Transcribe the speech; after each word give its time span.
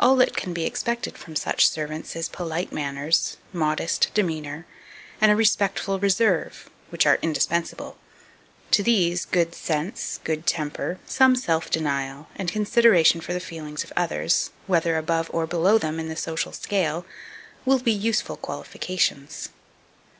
All 0.00 0.16
that 0.16 0.36
can 0.36 0.52
be 0.52 0.64
expected 0.64 1.16
from 1.16 1.36
such 1.36 1.68
servants 1.68 2.16
is 2.16 2.28
polite 2.28 2.72
manners, 2.72 3.36
modest 3.52 4.10
demeanour, 4.12 4.66
and 5.20 5.30
a 5.30 5.36
respectful 5.36 6.00
reserve, 6.00 6.68
which 6.88 7.06
are 7.06 7.20
indispensable. 7.22 7.96
To 8.72 8.82
these, 8.82 9.24
good 9.24 9.54
sense, 9.54 10.18
good 10.24 10.48
temper, 10.48 10.98
some 11.06 11.36
self 11.36 11.70
denial, 11.70 12.26
and 12.34 12.50
consideration 12.50 13.20
for 13.20 13.32
the 13.32 13.38
feelings 13.38 13.84
of 13.84 13.92
others, 13.96 14.50
whether 14.66 14.96
above 14.98 15.30
or 15.32 15.46
below 15.46 15.78
them 15.78 16.00
in 16.00 16.08
the 16.08 16.16
social 16.16 16.50
scale, 16.52 17.06
will 17.64 17.78
be 17.78 17.92
useful 17.92 18.36
qualifications. 18.36 19.50